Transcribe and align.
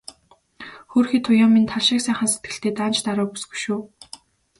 Хөөрхий 0.91 1.21
Туяа 1.25 1.47
минь 1.53 1.69
тал 1.71 1.83
шиг 1.87 1.99
сайхан 2.03 2.29
сэтгэлтэй, 2.31 2.73
даанч 2.75 2.97
даруу 3.05 3.27
бүсгүй 3.31 3.57
шүү. 3.63 3.79